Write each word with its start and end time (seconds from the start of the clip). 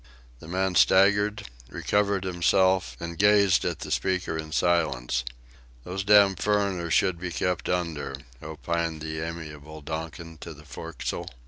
The 0.39 0.47
man 0.47 0.73
staggered, 0.73 1.47
recovered 1.69 2.23
himself, 2.23 2.97
and 2.99 3.19
gazed 3.19 3.63
at 3.65 3.81
the 3.81 3.91
speaker 3.91 4.35
in 4.35 4.51
silence. 4.51 5.23
"Those 5.83 6.03
damned 6.03 6.39
furriners 6.39 6.95
should 6.95 7.19
be 7.19 7.31
kept 7.31 7.69
under," 7.69 8.15
opined 8.41 9.01
the 9.03 9.19
amiable 9.19 9.81
Donkin 9.81 10.39
to 10.39 10.55
the 10.55 10.65
forecastle. 10.65 11.29